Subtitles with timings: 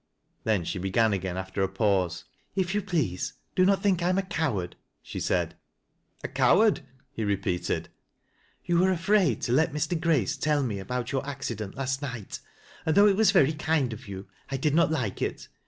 [0.45, 2.23] Then she began again, after a pause."
[2.55, 5.53] If you please, do not think I am a coward," she said."
[6.23, 6.81] A coward!"
[7.15, 7.89] he repeated."
[8.65, 10.01] You were afraid to let Mr.
[10.01, 12.39] Grace tell me about youi accident last night
[12.83, 15.49] and though it was very kind of you, I did not like it.